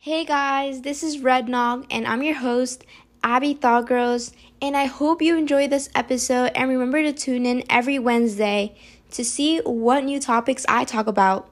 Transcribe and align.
Hey 0.00 0.24
guys, 0.24 0.82
this 0.82 1.02
is 1.02 1.18
Red 1.18 1.48
Nog, 1.48 1.84
and 1.90 2.06
I'm 2.06 2.22
your 2.22 2.36
host, 2.36 2.84
Abby 3.24 3.52
Thawgross, 3.52 4.32
and 4.62 4.76
I 4.76 4.84
hope 4.84 5.20
you 5.20 5.36
enjoy 5.36 5.66
this 5.66 5.88
episode 5.92 6.52
and 6.54 6.70
remember 6.70 7.02
to 7.02 7.12
tune 7.12 7.44
in 7.44 7.64
every 7.68 7.98
Wednesday 7.98 8.76
to 9.10 9.24
see 9.24 9.58
what 9.58 10.04
new 10.04 10.20
topics 10.20 10.64
I 10.68 10.84
talk 10.84 11.08
about. 11.08 11.50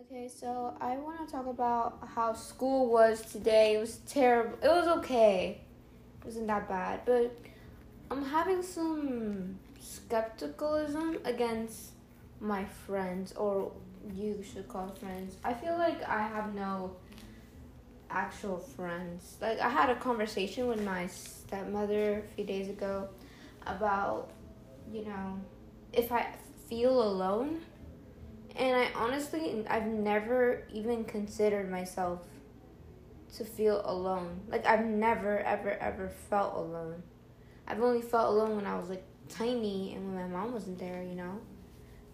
Okay, 0.00 0.28
so 0.28 0.76
I 0.80 0.96
want 0.98 1.26
to 1.26 1.32
talk 1.32 1.48
about 1.48 1.98
how 2.14 2.32
school 2.32 2.88
was 2.88 3.22
today. 3.22 3.74
It 3.74 3.80
was 3.80 3.96
terrible. 4.06 4.56
It 4.62 4.68
was 4.68 4.86
okay. 4.98 5.62
It 6.20 6.24
wasn't 6.24 6.46
that 6.46 6.68
bad, 6.68 7.00
but 7.04 7.36
I'm 8.08 8.24
having 8.24 8.62
some 8.62 9.58
skepticalism 9.80 11.24
against 11.26 11.92
my 12.40 12.64
friends, 12.64 13.32
or 13.32 13.72
you 14.14 14.42
should 14.42 14.68
call 14.68 14.88
friends. 14.88 15.36
I 15.44 15.54
feel 15.54 15.76
like 15.76 16.02
I 16.08 16.22
have 16.22 16.54
no 16.54 16.96
actual 18.10 18.58
friends. 18.58 19.36
Like, 19.40 19.60
I 19.60 19.68
had 19.68 19.90
a 19.90 19.96
conversation 19.96 20.66
with 20.66 20.82
my 20.82 21.06
stepmother 21.06 22.18
a 22.18 22.34
few 22.34 22.44
days 22.44 22.68
ago 22.68 23.08
about, 23.66 24.30
you 24.92 25.04
know, 25.04 25.38
if 25.92 26.10
I 26.12 26.26
feel 26.68 27.02
alone. 27.02 27.60
And 28.56 28.76
I 28.76 28.90
honestly, 28.94 29.64
I've 29.68 29.86
never 29.86 30.66
even 30.72 31.04
considered 31.04 31.70
myself 31.70 32.20
to 33.36 33.44
feel 33.44 33.80
alone. 33.84 34.40
Like, 34.48 34.66
I've 34.66 34.84
never, 34.84 35.38
ever, 35.38 35.72
ever 35.72 36.08
felt 36.28 36.54
alone. 36.54 37.02
I've 37.66 37.80
only 37.80 38.02
felt 38.02 38.34
alone 38.34 38.56
when 38.56 38.66
I 38.66 38.76
was 38.76 38.88
like 38.88 39.04
tiny 39.30 39.94
and 39.94 40.06
when 40.06 40.30
my 40.30 40.38
mom 40.38 40.52
wasn't 40.52 40.78
there, 40.78 41.02
you 41.02 41.14
know? 41.14 41.38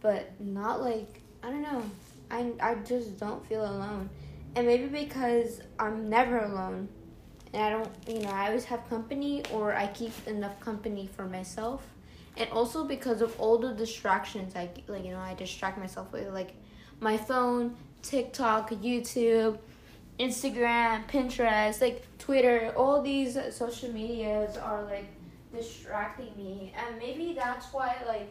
But 0.01 0.39
not 0.41 0.81
like, 0.81 1.21
I 1.43 1.51
don't 1.51 1.63
know. 1.63 1.83
I, 2.31 2.53
I 2.61 2.75
just 2.77 3.19
don't 3.19 3.45
feel 3.47 3.65
alone. 3.65 4.11
And 4.55 4.67
maybe 4.67 4.87
because 4.87 5.61
I'm 5.79 6.09
never 6.09 6.39
alone 6.39 6.89
and 7.53 7.63
I 7.63 7.71
don't, 7.71 7.89
you 8.09 8.21
know, 8.21 8.31
I 8.31 8.49
always 8.49 8.65
have 8.67 8.89
company 8.89 9.43
or 9.53 9.75
I 9.75 9.87
keep 9.89 10.13
enough 10.27 10.59
company 10.61 11.09
for 11.15 11.27
myself. 11.27 11.83
And 12.37 12.51
also 12.51 12.85
because 12.85 13.23
of 13.23 13.39
all 13.41 13.59
the 13.59 13.73
distractions, 13.73 14.55
I 14.55 14.69
like, 14.89 15.05
you 15.05 15.13
know, 15.13 15.19
I 15.19 15.35
distract 15.35 15.79
myself 15.79 16.13
with 16.13 16.29
like 16.33 16.55
my 17.01 17.17
phone, 17.17 17.77
TikTok, 18.03 18.71
YouTube, 18.71 19.59
Instagram, 20.19 21.09
Pinterest, 21.09 21.81
like 21.81 22.05
Twitter, 22.19 22.73
all 22.77 23.03
these 23.03 23.39
social 23.51 23.91
medias 23.93 24.57
are 24.57 24.85
like 24.85 25.07
distracting 25.57 26.33
me 26.37 26.73
and 26.77 26.99
maybe 26.99 27.33
that's 27.35 27.73
why 27.73 27.97
like 28.07 28.31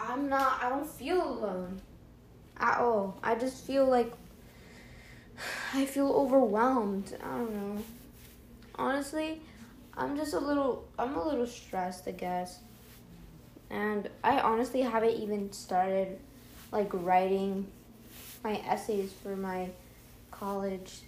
I'm 0.00 0.28
not 0.28 0.62
I 0.62 0.68
don't 0.68 0.88
feel 0.88 1.22
alone 1.22 1.80
at 2.58 2.78
all. 2.78 3.18
I 3.22 3.34
just 3.34 3.64
feel 3.64 3.86
like 3.86 4.12
I 5.74 5.86
feel 5.86 6.08
overwhelmed. 6.08 7.16
I 7.22 7.28
don't 7.28 7.54
know. 7.54 7.82
Honestly, 8.74 9.40
I'm 9.96 10.16
just 10.16 10.34
a 10.34 10.38
little 10.38 10.86
I'm 10.98 11.14
a 11.16 11.24
little 11.24 11.46
stressed, 11.46 12.08
I 12.08 12.12
guess. 12.12 12.58
And 13.70 14.08
I 14.22 14.40
honestly 14.40 14.82
haven't 14.82 15.14
even 15.14 15.52
started 15.52 16.18
like 16.70 16.88
writing 16.92 17.66
my 18.44 18.56
essays 18.66 19.12
for 19.22 19.36
my 19.36 19.68
college, 20.30 21.00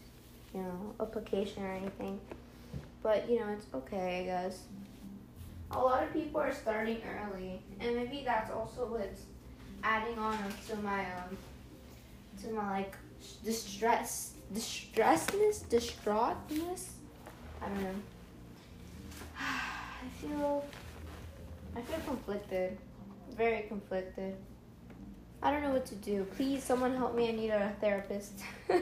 you 0.55 0.61
know, 0.61 0.95
application 1.01 1.65
or 1.65 1.73
anything. 1.73 2.21
But 3.05 3.29
you 3.29 3.39
know, 3.39 3.49
it's 3.53 3.67
okay, 3.75 4.21
I 4.21 4.25
guess. 4.25 4.63
A 5.71 5.79
lot 5.79 6.03
of 6.03 6.13
people 6.13 6.41
are 6.41 6.55
starting 6.55 7.03
early, 7.07 7.61
and 7.79 7.95
maybe 7.95 8.23
that's 8.25 8.51
also 8.51 8.87
what's 8.87 9.21
adding 9.83 10.19
on 10.19 10.39
to 10.69 10.77
my 10.77 11.01
um 11.01 11.37
to 12.43 12.51
my 12.51 12.71
like 12.71 12.97
distress, 13.45 14.33
distressedness, 14.55 15.65
distraughtness. 15.69 16.93
I 17.61 17.69
don't 17.69 17.83
know. 17.83 17.95
I 19.39 20.09
feel 20.21 20.65
I 21.77 21.83
feel 21.83 22.01
conflicted, 22.07 22.79
very 23.37 23.67
conflicted. 23.69 24.35
I 25.43 25.51
don't 25.51 25.63
know 25.63 25.73
what 25.73 25.85
to 25.87 25.95
do. 25.97 26.27
Please, 26.37 26.65
someone 26.65 26.97
help 26.97 27.15
me. 27.15 27.29
I 27.29 27.33
need 27.33 27.51
a 27.51 27.71
therapist. 27.83 28.41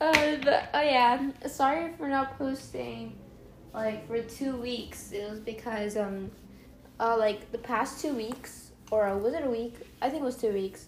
Uh, 0.00 0.36
but, 0.42 0.68
oh 0.74 0.80
yeah, 0.82 1.30
sorry 1.46 1.92
for 1.96 2.08
not 2.08 2.36
posting 2.38 3.16
like 3.76 4.06
for 4.08 4.20
two 4.22 4.56
weeks. 4.56 5.12
It 5.12 5.30
was 5.30 5.38
because 5.38 5.96
um, 5.96 6.30
uh, 6.98 7.16
like 7.16 7.52
the 7.52 7.58
past 7.58 8.00
two 8.00 8.14
weeks, 8.14 8.72
or 8.90 9.16
was 9.18 9.34
it 9.34 9.44
a 9.44 9.50
week? 9.50 9.74
I 10.02 10.08
think 10.08 10.22
it 10.22 10.24
was 10.24 10.36
two 10.36 10.52
weeks. 10.52 10.86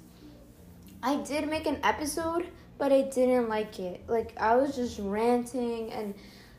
I 1.03 1.17
did 1.17 1.49
make 1.49 1.67
an 1.67 1.79
episode, 1.85 2.49
but 2.79 2.93
I 2.93 3.03
didn't 3.03 3.49
like 3.49 3.79
it. 3.79 4.03
Like 4.09 4.33
I 4.41 4.57
was 4.57 4.75
just 4.75 4.99
ranting 4.99 5.93
and 5.93 6.15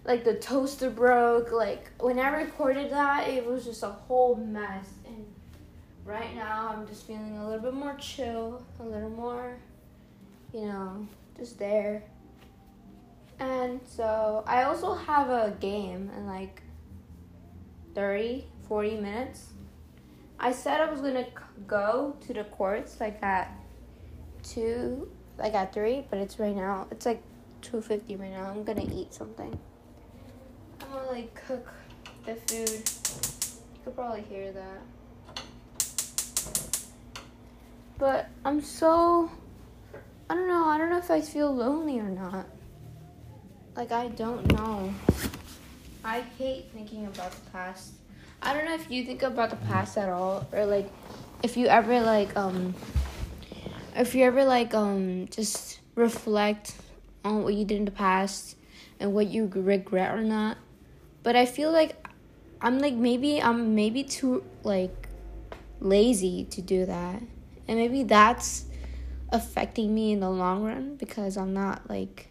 like 0.05 0.23
the 0.23 0.35
toaster 0.35 0.89
broke. 0.89 1.51
Like 1.51 1.89
when 1.99 2.19
I 2.19 2.29
recorded 2.29 2.91
that, 2.91 3.27
it 3.27 3.45
was 3.45 3.65
just 3.65 3.83
a 3.83 3.89
whole 3.89 4.35
mess. 4.35 4.87
And 5.05 5.25
right 6.05 6.33
now, 6.35 6.75
I'm 6.75 6.87
just 6.87 7.05
feeling 7.05 7.37
a 7.37 7.45
little 7.49 7.61
bit 7.61 7.73
more 7.73 7.95
chill, 7.95 8.63
a 8.79 8.83
little 8.83 9.09
more, 9.09 9.57
you 10.53 10.65
know, 10.65 11.07
just 11.37 11.57
there. 11.59 12.03
And 13.39 13.79
so 13.85 14.43
I 14.45 14.63
also 14.63 14.93
have 14.93 15.29
a 15.29 15.55
game 15.59 16.11
in 16.17 16.27
like 16.27 16.61
30, 17.95 18.45
40 18.67 18.95
minutes. 18.97 19.47
I 20.39 20.51
said 20.51 20.79
I 20.79 20.89
was 20.89 21.01
gonna 21.01 21.25
go 21.67 22.15
to 22.25 22.33
the 22.33 22.45
courts 22.45 22.99
like 22.99 23.21
at 23.21 23.51
two, 24.41 25.09
like 25.37 25.53
at 25.53 25.73
three, 25.73 26.05
but 26.09 26.19
it's 26.19 26.39
right 26.39 26.55
now. 26.55 26.87
It's 26.91 27.05
like 27.05 27.21
two 27.61 27.81
fifty 27.81 28.15
right 28.15 28.31
now. 28.31 28.49
I'm 28.49 28.63
gonna 28.63 28.87
eat 28.93 29.13
something. 29.13 29.57
I'm 30.81 30.91
gonna 30.91 31.11
like 31.11 31.35
cook 31.47 31.67
the 32.25 32.35
food. 32.35 32.69
You 32.69 33.83
could 33.83 33.95
probably 33.95 34.21
hear 34.21 34.53
that. 34.53 35.41
But 37.97 38.29
I'm 38.45 38.61
so. 38.61 39.29
I 40.29 40.35
don't 40.35 40.47
know. 40.47 40.65
I 40.65 40.77
don't 40.77 40.89
know 40.89 40.99
if 40.99 41.11
I 41.11 41.19
feel 41.19 41.53
lonely 41.53 41.99
or 41.99 42.09
not. 42.09 42.45
Like, 43.79 43.93
I 43.93 44.09
don't 44.09 44.51
know. 44.51 44.93
I 46.03 46.19
hate 46.37 46.65
thinking 46.73 47.05
about 47.05 47.31
the 47.31 47.49
past. 47.51 47.93
I 48.41 48.53
don't 48.53 48.65
know 48.65 48.73
if 48.73 48.91
you 48.91 49.05
think 49.05 49.23
about 49.23 49.51
the 49.51 49.55
past 49.55 49.97
at 49.97 50.09
all, 50.09 50.45
or 50.51 50.65
like, 50.65 50.91
if 51.43 51.55
you 51.55 51.67
ever 51.67 52.01
like, 52.01 52.35
um, 52.35 52.75
if 53.95 54.13
you 54.15 54.25
ever 54.25 54.43
like, 54.43 54.73
um, 54.73 55.29
just 55.31 55.79
reflect 55.95 56.75
on 57.23 57.43
what 57.43 57.53
you 57.53 57.63
did 57.63 57.77
in 57.77 57.85
the 57.85 57.91
past 57.91 58.57
and 58.99 59.13
what 59.13 59.27
you 59.27 59.49
regret 59.55 60.13
or 60.13 60.23
not. 60.23 60.57
But 61.23 61.37
I 61.37 61.45
feel 61.45 61.71
like 61.71 62.05
I'm 62.59 62.79
like 62.79 62.95
maybe 62.95 63.41
I'm 63.41 63.75
maybe 63.75 64.03
too 64.03 64.43
like 64.63 65.07
lazy 65.79 66.43
to 66.51 66.61
do 66.61 66.85
that. 66.85 67.23
And 67.69 67.79
maybe 67.79 68.03
that's 68.03 68.65
affecting 69.29 69.95
me 69.95 70.11
in 70.11 70.19
the 70.19 70.29
long 70.29 70.63
run 70.63 70.97
because 70.97 71.37
I'm 71.37 71.53
not 71.53 71.89
like 71.89 72.28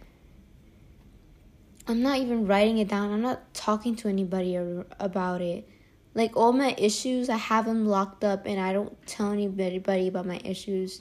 I'm 1.88 2.02
not 2.02 2.18
even 2.18 2.46
writing 2.46 2.76
it 2.78 2.88
down. 2.88 3.10
I'm 3.10 3.22
not 3.22 3.54
talking 3.54 3.96
to 3.96 4.08
anybody 4.08 4.56
about 5.00 5.40
it. 5.40 5.66
Like 6.14 6.36
all 6.36 6.52
my 6.52 6.74
issues, 6.76 7.30
I 7.30 7.36
have 7.36 7.64
them 7.64 7.86
locked 7.86 8.24
up 8.24 8.44
and 8.44 8.60
I 8.60 8.74
don't 8.74 8.94
tell 9.06 9.32
anybody 9.32 10.08
about 10.08 10.26
my 10.26 10.38
issues. 10.44 11.00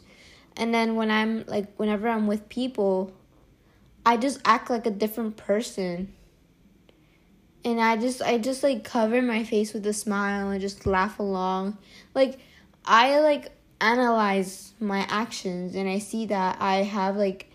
And 0.56 0.74
then 0.74 0.96
when 0.96 1.12
I'm 1.12 1.46
like 1.46 1.76
whenever 1.76 2.08
I'm 2.08 2.26
with 2.26 2.48
people, 2.48 3.12
I 4.06 4.16
just 4.16 4.40
act 4.46 4.70
like 4.70 4.86
a 4.86 4.92
different 4.92 5.36
person. 5.36 6.14
And 7.66 7.82
I 7.82 7.98
just 7.98 8.22
I 8.22 8.38
just 8.38 8.64
like 8.64 8.86
cover 8.86 9.22
my 9.22 9.44
face 9.44 9.74
with 9.74 9.86
a 9.88 9.94
smile 9.94 10.52
and 10.52 10.62
just 10.62 10.86
laugh 10.86 11.20
along. 11.20 11.78
Like 12.16 12.40
I 12.86 13.20
like 13.20 13.52
analyze 13.82 14.74
my 14.80 15.06
actions 15.10 15.76
and 15.76 15.90
I 15.90 16.00
see 16.00 16.28
that 16.28 16.58
I 16.62 16.78
have 16.84 17.18
like 17.18 17.52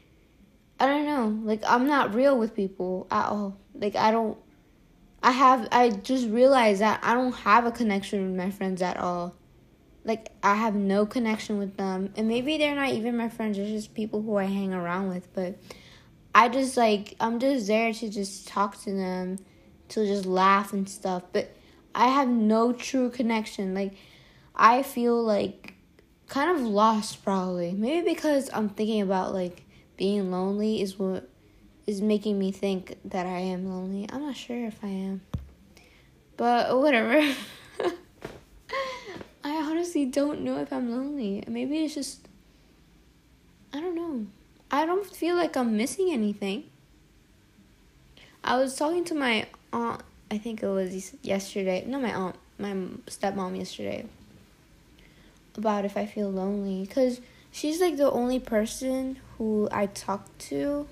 I 0.83 0.87
don't 0.87 1.07
know. 1.07 1.29
Like 1.45 1.63
I'm 1.65 1.87
not 1.87 2.13
real 2.13 2.37
with 2.37 2.57
people 2.57 3.07
at 3.09 3.27
all. 3.27 3.57
Like 3.73 3.95
I 3.95 4.11
don't 4.11 4.37
I 5.23 5.31
have 5.31 5.69
I 5.71 5.91
just 5.91 6.29
realized 6.29 6.81
that 6.81 6.99
I 7.05 7.15
don't 7.15 7.35
have 7.35 7.67
a 7.67 7.71
connection 7.71 8.27
with 8.27 8.37
my 8.37 8.51
friends 8.51 8.83
at 8.83 8.97
all. 8.97 9.37
Like 10.05 10.31
I 10.43 10.57
have 10.57 10.75
no 10.75 11.07
connection 11.07 11.59
with 11.59 11.77
them. 11.77 12.13
And 12.17 12.27
maybe 12.27 12.59
they're 12.59 12.75
not 12.75 12.89
even 12.91 13.17
my 13.17 13.29
friends, 13.29 13.59
they're 13.59 13.67
just 13.69 13.95
people 13.95 14.23
who 14.23 14.37
I 14.37 14.47
hang 14.47 14.75
around 14.75 15.11
with, 15.11 15.33
but 15.35 15.57
I 16.35 16.49
just 16.49 16.77
like 16.77 17.15
I'm 17.21 17.39
just 17.39 17.69
there 17.69 17.93
to 17.93 18.09
just 18.11 18.49
talk 18.49 18.77
to 18.83 18.93
them, 18.93 19.39
to 19.91 20.05
just 20.05 20.27
laugh 20.27 20.73
and 20.73 20.89
stuff, 20.89 21.23
but 21.33 21.55
I 21.95 22.09
have 22.09 22.27
no 22.27 22.73
true 22.73 23.09
connection. 23.09 23.73
Like 23.73 23.95
I 24.57 24.83
feel 24.83 25.23
like 25.23 25.75
kind 26.27 26.51
of 26.51 26.61
lost 26.67 27.23
probably. 27.23 27.71
Maybe 27.71 28.13
because 28.13 28.51
I'm 28.53 28.69
thinking 28.69 29.01
about 29.01 29.33
like 29.33 29.65
being 29.97 30.31
lonely 30.31 30.81
is 30.81 30.99
what 30.99 31.29
is 31.87 32.01
making 32.01 32.39
me 32.39 32.53
think 32.53 32.97
that 33.05 33.27
I 33.27 33.39
am 33.39 33.69
lonely. 33.69 34.09
I'm 34.11 34.23
not 34.23 34.37
sure 34.37 34.67
if 34.67 34.83
I 34.83 34.89
am. 34.89 35.21
But 36.37 36.79
whatever. 36.79 37.21
I 39.45 39.57
honestly 39.57 40.05
don't 40.07 40.43
know 40.43 40.59
if 40.61 40.73
I'm 40.73 40.91
lonely. 40.91 41.45
Maybe 41.47 41.85
it's 41.85 41.95
just 41.95 42.29
I 43.73 43.81
don't 43.81 43.97
know. 43.97 44.27
I 44.71 44.87
don't 44.87 45.05
feel 45.05 45.37
like 45.37 45.57
I'm 45.57 45.77
missing 45.77 46.11
anything. 46.13 46.65
I 48.45 48.57
was 48.57 48.75
talking 48.75 49.05
to 49.05 49.15
my 49.15 49.47
aunt, 49.73 50.03
I 50.31 50.39
think 50.39 50.63
it 50.63 50.69
was 50.69 51.15
yesterday. 51.23 51.85
No, 51.87 52.01
my 52.01 52.15
aunt, 52.15 52.37
my 52.59 52.73
stepmom 53.07 53.57
yesterday 53.57 54.07
about 55.57 55.85
if 55.85 55.97
I 55.97 56.07
feel 56.07 56.31
lonely 56.31 56.87
cuz 56.87 57.21
she's 57.51 57.81
like 57.81 57.97
the 57.97 58.11
only 58.11 58.39
person 58.39 59.19
who 59.39 59.69
I 59.71 59.87
talk 59.87 60.27
to 60.51 60.87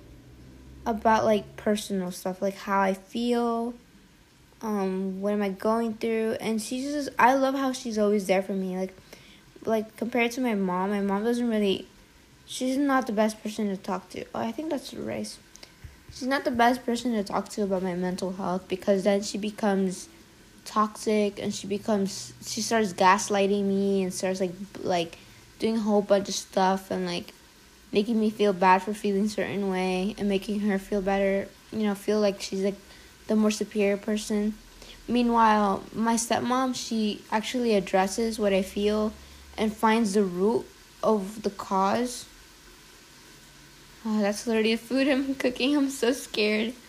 about 0.86 1.24
like 1.24 1.56
personal 1.56 2.10
stuff, 2.10 2.42
like 2.42 2.56
how 2.56 2.80
I 2.80 2.94
feel, 2.94 3.74
um, 4.62 5.20
what 5.20 5.32
am 5.32 5.42
I 5.42 5.50
going 5.50 5.94
through, 5.94 6.36
and 6.40 6.60
she's 6.60 6.92
just 6.92 7.08
I 7.18 7.34
love 7.34 7.54
how 7.54 7.72
she's 7.72 7.98
always 7.98 8.26
there 8.26 8.42
for 8.42 8.52
me. 8.52 8.76
Like, 8.76 8.94
like 9.64 9.96
compared 9.96 10.32
to 10.32 10.40
my 10.40 10.54
mom, 10.54 10.90
my 10.90 11.00
mom 11.00 11.24
doesn't 11.24 11.48
really, 11.48 11.86
she's 12.46 12.76
not 12.76 13.06
the 13.06 13.12
best 13.12 13.42
person 13.42 13.68
to 13.68 13.76
talk 13.76 14.08
to. 14.10 14.24
Oh, 14.34 14.40
I 14.40 14.52
think 14.52 14.70
that's 14.70 14.90
the 14.90 15.00
race. 15.00 15.38
She's 16.12 16.28
not 16.28 16.44
the 16.44 16.50
best 16.50 16.84
person 16.84 17.12
to 17.12 17.22
talk 17.22 17.48
to 17.50 17.62
about 17.62 17.82
my 17.82 17.94
mental 17.94 18.32
health 18.32 18.66
because 18.68 19.04
then 19.04 19.22
she 19.22 19.38
becomes 19.38 20.08
toxic 20.64 21.38
and 21.38 21.54
she 21.54 21.66
becomes 21.66 22.32
she 22.44 22.60
starts 22.60 22.92
gaslighting 22.92 23.64
me 23.64 24.02
and 24.02 24.12
starts 24.12 24.40
like 24.40 24.52
like 24.82 25.18
doing 25.58 25.76
a 25.76 25.80
whole 25.80 26.02
bunch 26.02 26.28
of 26.28 26.34
stuff 26.34 26.90
and 26.90 27.06
like 27.06 27.32
making 27.92 28.20
me 28.20 28.30
feel 28.30 28.52
bad 28.52 28.82
for 28.82 28.94
feeling 28.94 29.28
certain 29.28 29.70
way 29.70 30.14
and 30.18 30.28
making 30.28 30.60
her 30.60 30.78
feel 30.78 31.02
better, 31.02 31.48
you 31.72 31.84
know, 31.84 31.94
feel 31.94 32.20
like 32.20 32.40
she's 32.40 32.62
like 32.62 32.76
the 33.26 33.36
more 33.36 33.50
superior 33.50 33.96
person. 33.96 34.54
Meanwhile, 35.08 35.84
my 35.92 36.14
stepmom, 36.14 36.74
she 36.74 37.22
actually 37.32 37.74
addresses 37.74 38.38
what 38.38 38.52
I 38.52 38.62
feel 38.62 39.12
and 39.58 39.74
finds 39.74 40.14
the 40.14 40.22
root 40.22 40.66
of 41.02 41.42
the 41.42 41.50
cause. 41.50 42.26
Oh, 44.04 44.20
that's 44.20 44.46
literally 44.46 44.74
the 44.74 44.80
food 44.80 45.08
I'm 45.08 45.34
cooking. 45.44 45.76
I'm 45.76 45.90
so 45.90 46.12
scared. 46.12 46.74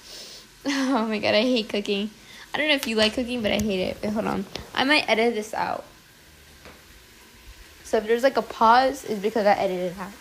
Oh 0.63 1.07
my 1.07 1.17
god, 1.17 1.33
I 1.33 1.41
hate 1.41 1.69
cooking. 1.69 2.11
I 2.53 2.57
don't 2.59 2.67
know 2.67 2.75
if 2.75 2.85
you 2.85 2.95
like 2.95 3.13
cooking, 3.15 3.41
but 3.41 3.51
I 3.51 3.57
hate 3.57 3.79
it. 3.79 3.97
Wait, 4.03 4.13
hold 4.13 4.27
on. 4.27 4.45
I 4.75 4.83
might 4.83 5.09
edit 5.09 5.33
this 5.33 5.55
out. 5.55 5.85
So 7.83 7.97
if 7.97 8.05
there's 8.05 8.23
like 8.23 8.37
a 8.37 8.41
pause, 8.41 9.03
it's 9.05 9.19
because 9.19 9.47
I 9.47 9.53
edited 9.53 9.93
it 9.93 9.97
out. 9.97 10.11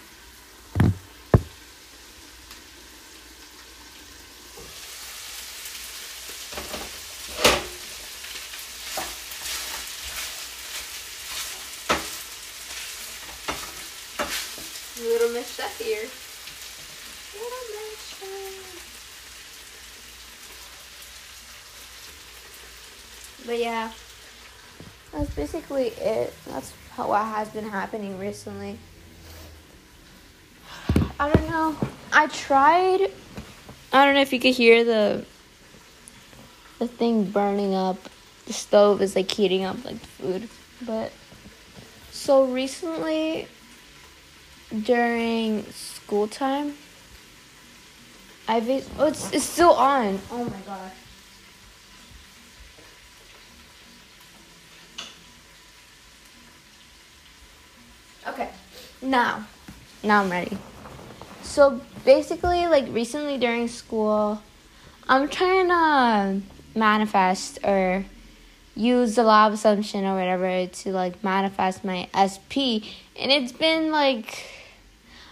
Little 15.00 15.30
Miss 15.30 15.54
Chef 15.54 15.78
here. 15.78 16.06
Little 17.34 17.64
Miss 17.72 17.98
Chef. 18.18 18.70
But 23.46 23.58
yeah, 23.58 23.90
that's 25.12 25.30
basically 25.70 26.04
it. 26.04 26.34
That's 26.46 26.72
how, 26.92 27.08
what 27.08 27.24
has 27.24 27.48
been 27.48 27.68
happening 27.68 28.18
recently. 28.18 28.78
I 31.18 31.30
don't 31.30 31.50
know. 31.50 31.76
I 32.12 32.26
tried. 32.28 33.10
I 33.92 34.04
don't 34.04 34.14
know 34.14 34.20
if 34.20 34.32
you 34.32 34.40
could 34.40 34.54
hear 34.54 34.84
the 34.84 35.24
the 36.78 36.88
thing 36.88 37.24
burning 37.24 37.74
up. 37.74 37.98
The 38.46 38.52
stove 38.52 39.02
is 39.02 39.14
like 39.14 39.30
heating 39.30 39.64
up 39.64 39.84
like 39.84 39.98
food, 39.98 40.48
but 40.84 41.12
so 42.10 42.46
recently 42.46 43.46
during 44.84 45.64
school 45.72 46.26
time, 46.26 46.74
I've 48.48 48.68
oh 48.98 49.06
it's 49.06 49.32
it's 49.32 49.44
still 49.44 49.72
on. 49.72 50.18
Oh 50.30 50.44
my 50.44 50.60
gosh. 50.66 50.99
Okay, 58.26 58.50
now, 59.00 59.46
now 60.02 60.22
I'm 60.22 60.30
ready. 60.30 60.58
So 61.42 61.80
basically, 62.04 62.66
like 62.66 62.86
recently 62.90 63.38
during 63.38 63.66
school, 63.68 64.42
I'm 65.08 65.28
trying 65.28 65.68
to 65.68 66.42
manifest 66.78 67.58
or 67.64 68.04
use 68.76 69.16
the 69.16 69.22
law 69.22 69.46
of 69.46 69.54
assumption 69.54 70.04
or 70.04 70.14
whatever 70.14 70.66
to 70.66 70.92
like 70.92 71.24
manifest 71.24 71.84
my 71.84 72.08
SP, 72.14 72.86
and 73.18 73.32
it's 73.32 73.52
been 73.52 73.90
like 73.90 74.46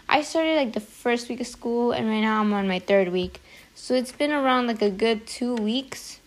I 0.08 0.22
started 0.22 0.56
like 0.56 0.72
the 0.72 0.80
first 0.80 1.28
week 1.28 1.40
of 1.40 1.46
school, 1.46 1.92
and 1.92 2.08
right 2.08 2.20
now 2.20 2.40
I'm 2.40 2.52
on 2.52 2.66
my 2.66 2.78
third 2.78 3.08
week. 3.08 3.40
So 3.74 3.94
it's 3.94 4.12
been 4.12 4.32
around 4.32 4.66
like 4.66 4.82
a 4.82 4.90
good 4.90 5.26
two 5.26 5.54
weeks 5.54 6.20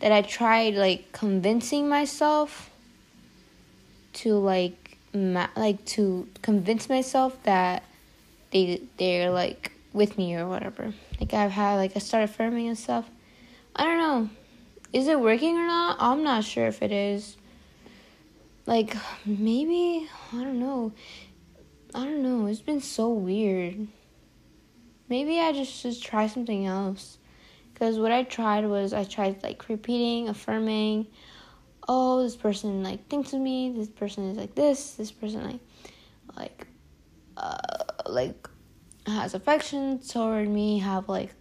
that 0.00 0.12
I 0.12 0.22
tried 0.22 0.74
like 0.74 1.12
convincing 1.12 1.88
myself 1.88 2.70
to 4.12 4.34
like 4.34 4.79
like 5.12 5.84
to 5.84 6.28
convince 6.42 6.88
myself 6.88 7.42
that 7.44 7.82
they 8.50 8.82
they're 8.96 9.30
like 9.30 9.72
with 9.92 10.16
me 10.16 10.36
or 10.36 10.46
whatever. 10.46 10.92
Like 11.18 11.34
I've 11.34 11.50
had 11.50 11.76
like 11.76 11.92
I 11.96 11.98
started 11.98 12.30
affirming 12.30 12.68
and 12.68 12.78
stuff. 12.78 13.08
I 13.74 13.84
don't 13.84 13.98
know. 13.98 14.30
Is 14.92 15.08
it 15.08 15.20
working 15.20 15.56
or 15.56 15.66
not? 15.66 15.96
I'm 16.00 16.22
not 16.22 16.44
sure 16.44 16.66
if 16.66 16.82
it 16.82 16.92
is. 16.92 17.36
Like 18.66 18.96
maybe 19.24 20.08
I 20.32 20.36
don't 20.36 20.60
know. 20.60 20.92
I 21.94 22.04
don't 22.04 22.22
know. 22.22 22.46
It's 22.46 22.60
been 22.60 22.80
so 22.80 23.10
weird. 23.10 23.88
Maybe 25.08 25.40
I 25.40 25.52
just 25.52 25.82
just 25.82 26.04
try 26.04 26.26
something 26.28 26.66
else. 26.66 27.18
Cause 27.74 27.98
what 27.98 28.12
I 28.12 28.24
tried 28.24 28.66
was 28.66 28.92
I 28.92 29.04
tried 29.04 29.42
like 29.42 29.68
repeating, 29.68 30.28
affirming. 30.28 31.06
Oh, 31.88 32.22
this 32.22 32.36
person 32.36 32.82
like 32.82 33.08
thinks 33.08 33.32
of 33.32 33.40
me. 33.40 33.72
This 33.74 33.88
person 33.88 34.30
is 34.30 34.36
like 34.36 34.54
this. 34.54 34.94
This 34.94 35.10
person 35.10 35.44
like 35.44 35.60
like 36.36 36.66
uh 37.36 37.56
like 38.06 38.48
has 39.06 39.34
affection 39.34 39.98
toward 40.00 40.48
me. 40.48 40.78
Have 40.78 41.08
like 41.08 41.32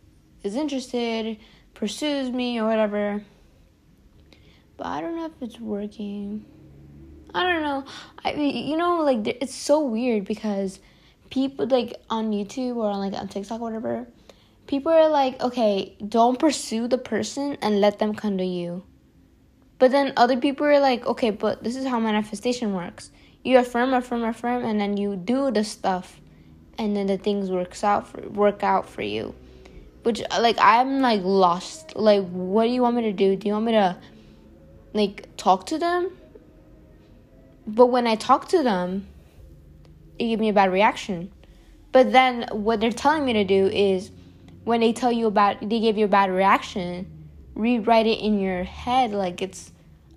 is 0.43 0.55
interested, 0.55 1.37
pursues 1.73 2.31
me 2.31 2.59
or 2.59 2.67
whatever. 2.67 3.23
But 4.77 4.87
I 4.87 5.01
don't 5.01 5.17
know 5.17 5.25
if 5.25 5.41
it's 5.41 5.59
working. 5.59 6.45
I 7.33 7.43
don't 7.43 7.61
know. 7.61 7.85
I 8.23 8.33
you 8.33 8.77
know 8.77 9.01
like 9.01 9.27
it's 9.27 9.53
so 9.53 9.81
weird 9.81 10.25
because 10.25 10.79
people 11.29 11.67
like 11.67 11.95
on 12.09 12.31
YouTube 12.31 12.77
or 12.77 12.89
on 12.89 12.99
like 12.99 13.13
on 13.13 13.27
TikTok 13.27 13.61
or 13.61 13.65
whatever, 13.65 14.07
people 14.67 14.91
are 14.91 15.09
like, 15.09 15.41
okay, 15.41 15.95
don't 16.07 16.39
pursue 16.39 16.87
the 16.87 16.97
person 16.97 17.57
and 17.61 17.81
let 17.81 17.99
them 17.99 18.15
come 18.15 18.37
to 18.37 18.45
you. 18.45 18.83
But 19.79 19.91
then 19.91 20.13
other 20.17 20.37
people 20.37 20.65
are 20.65 20.79
like, 20.79 21.07
okay, 21.07 21.29
but 21.31 21.63
this 21.63 21.75
is 21.75 21.87
how 21.87 21.99
manifestation 21.99 22.73
works. 22.73 23.11
You 23.43 23.57
affirm, 23.57 23.93
affirm, 23.93 24.23
affirm, 24.25 24.65
and 24.65 24.79
then 24.79 24.97
you 24.97 25.15
do 25.15 25.49
the 25.49 25.63
stuff, 25.63 26.19
and 26.77 26.95
then 26.95 27.07
the 27.07 27.17
things 27.17 27.49
works 27.49 27.83
out 27.83 28.07
for 28.07 28.21
work 28.29 28.61
out 28.61 28.87
for 28.87 29.01
you. 29.01 29.33
Which 30.03 30.21
like 30.37 30.57
I'm 30.59 30.99
like 30.99 31.21
lost. 31.23 31.95
Like, 31.95 32.27
what 32.29 32.65
do 32.65 32.69
you 32.69 32.81
want 32.81 32.97
me 32.97 33.03
to 33.03 33.13
do? 33.13 33.37
Do 33.37 33.47
you 33.47 33.53
want 33.53 33.65
me 33.65 33.71
to 33.71 33.97
like 34.93 35.29
talk 35.37 35.65
to 35.67 35.77
them? 35.77 36.11
But 37.65 37.87
when 37.87 38.05
I 38.07 38.15
talk 38.15 38.49
to 38.49 38.61
them, 38.61 39.07
it 40.17 40.27
give 40.27 40.39
me 40.39 40.49
a 40.49 40.53
bad 40.53 40.71
reaction. 40.71 41.31
But 41.91 42.11
then 42.11 42.47
what 42.51 42.81
they're 42.81 42.91
telling 42.91 43.25
me 43.25 43.33
to 43.33 43.43
do 43.45 43.67
is 43.67 44.11
when 44.63 44.81
they 44.81 44.91
tell 44.91 45.11
you 45.11 45.27
about 45.27 45.61
they 45.61 45.79
give 45.79 45.97
you 45.97 46.05
a 46.05 46.09
bad 46.09 46.29
reaction, 46.29 47.18
rewrite 47.59 48.07
it 48.07 48.19
in 48.19 48.39
your 48.39 48.63
head 48.63 49.11
like 49.11 49.41
it's 49.41 49.71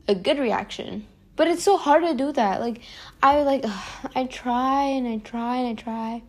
a 0.06 0.14
good 0.14 0.38
reaction. 0.38 1.06
But 1.34 1.48
it's 1.48 1.62
so 1.62 1.76
hard 1.76 2.04
to 2.04 2.14
do 2.14 2.32
that. 2.32 2.60
Like 2.60 2.80
I 3.22 3.42
like 3.42 3.62
ugh, 3.64 4.10
I 4.14 4.24
try 4.24 4.84
and 4.84 5.08
I 5.08 5.18
try 5.18 5.56
and 5.56 5.78
I 5.78 5.82
try. 5.82 6.22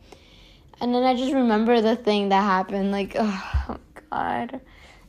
And 0.81 0.93
then 0.93 1.03
I 1.03 1.15
just 1.15 1.33
remember 1.33 1.81
the 1.81 1.95
thing 1.95 2.29
that 2.29 2.41
happened 2.41 2.91
like 2.91 3.15
oh 3.17 3.77
god. 4.09 4.59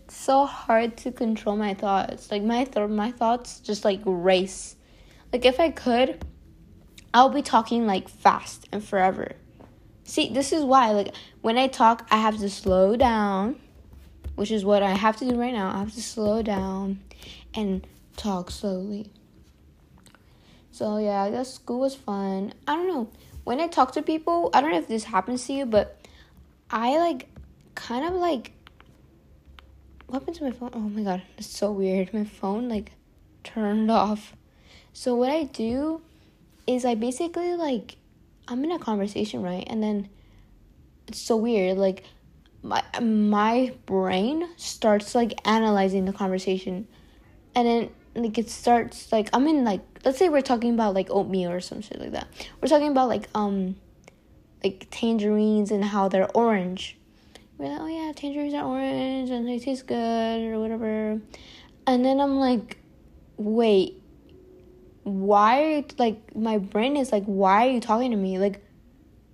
It's 0.05 0.17
so 0.17 0.45
hard 0.45 0.99
to 0.99 1.13
control 1.13 1.57
my 1.57 1.73
thoughts. 1.73 2.31
Like 2.31 2.43
my 2.43 2.65
th- 2.65 2.89
my 2.91 3.11
thoughts 3.11 3.61
just 3.61 3.85
like 3.85 4.01
race. 4.05 4.77
Like 5.33 5.47
if 5.47 5.59
I 5.59 5.71
could, 5.71 6.25
I'll 7.15 7.31
be 7.31 7.43
talking 7.43 7.87
like 7.87 8.09
fast 8.09 8.69
and 8.71 8.85
forever. 8.85 9.33
See, 10.05 10.31
this 10.31 10.53
is 10.53 10.65
why 10.65 10.91
like 10.91 11.15
when 11.41 11.57
I 11.57 11.69
talk, 11.69 12.07
I 12.11 12.19
have 12.19 12.37
to 12.39 12.51
slow 12.51 12.95
down, 12.95 13.57
which 14.35 14.51
is 14.51 14.65
what 14.65 14.83
I 14.83 14.93
have 14.93 15.17
to 15.19 15.25
do 15.25 15.39
right 15.39 15.53
now. 15.53 15.75
I 15.75 15.79
have 15.79 15.95
to 15.95 16.03
slow 16.03 16.43
down 16.43 17.01
and 17.55 17.87
talk 18.17 18.51
slowly. 18.51 19.11
So 20.71 20.99
yeah, 20.99 21.23
I 21.23 21.31
guess 21.31 21.55
school 21.55 21.81
was 21.81 21.95
fun. 21.95 22.53
I 22.67 22.75
don't 22.75 22.89
know. 22.89 23.11
When 23.45 23.61
I 23.61 23.69
talk 23.69 23.93
to 23.93 24.03
people, 24.03 24.51
I 24.53 24.61
don't 24.61 24.71
know 24.73 24.79
if 24.79 24.89
this 24.89 25.05
happens 25.05 25.47
to 25.47 25.53
you, 25.53 25.67
but 25.67 26.01
I 26.71 26.99
like 26.99 27.29
kind 27.75 28.05
of 28.05 28.15
like 28.15 28.53
what 30.07 30.21
happened 30.21 30.37
to 30.37 30.45
my 30.45 30.51
phone? 30.51 30.71
Oh 30.75 30.81
my 30.81 31.03
god, 31.03 31.23
it's 31.39 31.47
so 31.47 31.73
weird. 31.73 32.13
My 32.13 32.25
phone 32.25 32.69
like 32.69 32.93
turned 33.43 33.91
off. 33.91 34.35
So 34.93 35.15
what 35.15 35.31
I 35.31 35.45
do 35.45 36.03
is 36.67 36.85
I 36.85 36.95
basically 36.95 37.55
like 37.55 37.97
I'm 38.49 38.65
in 38.65 38.73
a 38.73 38.79
conversation, 38.79 39.43
right? 39.43 39.65
And 39.69 39.83
then 39.83 40.09
it's 41.07 41.21
so 41.21 41.37
weird. 41.37 41.79
Like 41.79 42.05
my 42.65 42.83
my 43.01 43.75
brain 43.85 44.49
starts 44.57 45.15
like 45.15 45.39
analyzing 45.47 46.07
the 46.07 46.13
conversation, 46.13 46.89
and 47.55 47.69
then 47.69 47.91
like 48.15 48.39
it 48.39 48.49
starts 48.49 49.13
like 49.13 49.29
I'm 49.33 49.47
in 49.47 49.65
like 49.65 49.83
let's 50.05 50.19
say 50.19 50.29
we're 50.29 50.41
talking 50.41 50.73
about 50.73 50.95
like 50.95 51.11
oatmeal 51.11 51.51
or 51.51 51.61
some 51.61 51.83
shit 51.83 52.01
like 52.01 52.13
that. 52.13 52.27
We're 52.61 52.69
talking 52.69 52.89
about 52.89 53.09
like 53.09 53.29
um 53.35 53.77
like 54.65 54.89
tangerines 54.91 55.71
and 55.71 55.85
how 55.85 56.09
they're 56.09 56.31
orange. 56.35 56.97
We're 57.59 57.69
like, 57.69 57.81
oh 57.81 57.87
yeah, 57.87 58.13
tangerines 58.13 58.55
are 58.55 58.65
orange 58.65 59.31
and 59.31 59.47
they 59.47 59.59
taste 59.59 59.87
good 59.87 60.43
or 60.51 60.59
whatever. 60.59 61.21
And 61.87 62.05
then 62.05 62.19
I'm 62.19 62.37
like, 62.37 62.79
wait, 63.37 64.03
why 65.03 65.85
like 65.99 66.35
my 66.35 66.57
brain 66.57 66.97
is 66.97 67.13
like 67.13 67.25
why 67.25 67.69
are 67.69 67.71
you 67.71 67.81
talking 67.81 68.11
to 68.11 68.17
me 68.17 68.39
like 68.39 68.65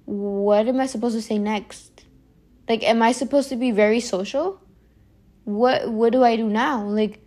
what 0.04 0.66
am 0.66 0.80
i 0.80 0.86
supposed 0.86 1.14
to 1.14 1.22
say 1.22 1.38
next 1.38 1.89
like 2.70 2.82
am 2.84 3.02
i 3.02 3.12
supposed 3.12 3.48
to 3.48 3.56
be 3.56 3.70
very 3.72 4.00
social? 4.00 4.60
What 5.44 5.90
what 5.90 6.12
do 6.12 6.22
i 6.24 6.36
do 6.36 6.48
now? 6.48 6.84
Like 6.84 7.20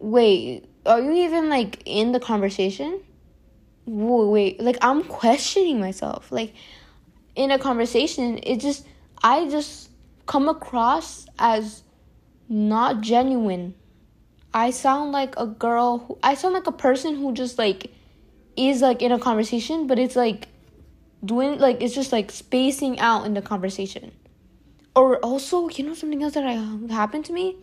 wait 0.00 0.64
are 0.86 1.00
you 1.00 1.12
even 1.26 1.50
like 1.50 1.82
in 1.84 2.12
the 2.12 2.20
conversation? 2.20 3.00
Whoa, 3.84 4.28
wait 4.30 4.60
like 4.60 4.78
i'm 4.80 5.04
questioning 5.04 5.78
myself. 5.78 6.32
Like 6.32 6.54
in 7.36 7.50
a 7.50 7.58
conversation 7.58 8.40
it 8.42 8.58
just 8.58 8.86
i 9.22 9.48
just 9.48 9.90
come 10.26 10.48
across 10.48 11.26
as 11.38 11.82
not 12.48 13.00
genuine. 13.00 13.74
I 14.54 14.70
sound 14.70 15.12
like 15.12 15.34
a 15.36 15.46
girl 15.46 15.98
who 15.98 16.18
I 16.22 16.34
sound 16.34 16.54
like 16.54 16.66
a 16.66 16.72
person 16.72 17.16
who 17.16 17.34
just 17.34 17.58
like 17.58 17.92
is 18.56 18.80
like 18.80 19.02
in 19.02 19.12
a 19.12 19.18
conversation, 19.18 19.86
but 19.86 19.98
it's 19.98 20.16
like 20.16 20.48
doing 21.24 21.58
like 21.58 21.82
it's 21.82 21.94
just 21.94 22.12
like 22.12 22.30
spacing 22.30 22.98
out 22.98 23.26
in 23.26 23.34
the 23.34 23.42
conversation. 23.42 24.12
Or 24.94 25.18
also, 25.18 25.68
you 25.68 25.84
know 25.84 25.94
something 25.94 26.22
else 26.22 26.34
that 26.34 26.44
I, 26.46 26.54
happened 26.92 27.24
to 27.26 27.32
me? 27.32 27.56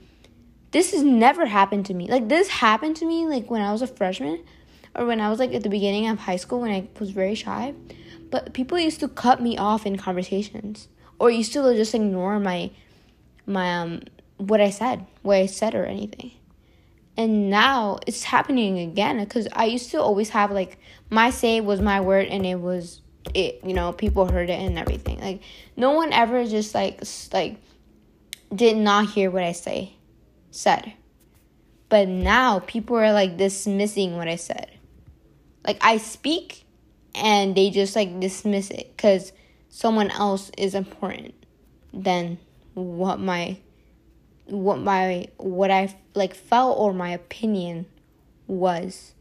This 0.72 0.92
has 0.92 1.04
never 1.04 1.46
happened 1.46 1.86
to 1.88 1.94
me. 1.94 2.08
Like 2.08 2.28
this 2.28 2.48
happened 2.50 2.98
to 2.98 3.06
me 3.06 3.26
like 3.26 3.50
when 3.50 3.62
I 3.62 3.72
was 3.72 3.82
a 3.82 3.88
freshman 3.88 4.44
or 4.94 5.06
when 5.06 5.22
I 5.22 5.30
was 5.30 5.40
like 5.40 5.54
at 5.54 5.64
the 5.64 5.70
beginning 5.70 6.08
of 6.08 6.20
high 6.20 6.36
school 6.36 6.62
when 6.62 6.72
I 6.72 6.88
was 7.00 7.12
very 7.12 7.36
shy. 7.36 7.74
But 8.30 8.54
people 8.54 8.80
used 8.80 9.00
to 9.02 9.08
cut 9.08 9.42
me 9.42 9.58
off 9.58 9.86
in 9.86 9.98
conversations 9.98 10.88
or 11.20 11.30
used 11.30 11.54
to 11.54 11.74
just 11.76 11.94
ignore 11.94 12.40
my 12.40 12.72
my 13.46 13.78
um 13.78 14.02
what 14.38 14.60
I 14.60 14.70
said, 14.70 15.06
what 15.22 15.38
I 15.38 15.46
said 15.46 15.76
or 15.76 15.86
anything 15.86 16.32
and 17.18 17.50
now 17.50 18.00
it's 18.06 18.24
happening 18.24 18.80
again 18.80 19.20
because 19.20 19.48
i 19.54 19.66
used 19.66 19.92
to 19.92 20.02
always 20.02 20.30
have 20.30 20.52
like 20.52 20.78
my 21.10 21.30
say 21.30 21.62
was 21.62 21.82
my 21.82 22.02
word 22.02 22.28
and 22.28 22.46
it 22.46 22.60
was 22.60 23.02
it 23.34 23.60
you 23.64 23.74
know 23.74 23.92
people 23.92 24.26
heard 24.26 24.50
it 24.50 24.60
and 24.60 24.78
everything 24.78 25.20
like 25.20 25.42
no 25.76 25.92
one 25.92 26.14
ever 26.14 26.46
just 26.46 26.76
like 26.76 27.02
like 27.34 27.58
did 28.54 28.78
not 28.78 29.10
hear 29.10 29.32
what 29.32 29.44
i 29.44 29.52
say 29.52 29.94
said 30.52 30.94
but 31.90 32.08
now 32.08 32.60
people 32.60 32.96
are 32.98 33.14
like 33.14 33.38
dismissing 33.38 34.16
what 34.16 34.28
i 34.28 34.36
said 34.36 34.72
like 35.66 35.78
i 35.82 35.98
speak 35.98 36.66
and 37.16 37.56
they 37.56 37.70
just 37.70 37.96
like 37.96 38.20
dismiss 38.20 38.70
it 38.70 38.92
because 38.96 39.32
someone 39.70 40.12
else 40.12 40.52
is 40.58 40.76
important 40.76 41.34
than 41.94 42.38
what 42.74 43.20
my 43.20 43.58
what 44.48 44.80
my 44.80 45.28
what 45.38 45.72
I 45.72 45.96
like 46.14 46.36
felt 46.36 46.78
or 46.78 46.94
my 46.94 47.10
opinion 47.10 47.86
was. 48.48 49.14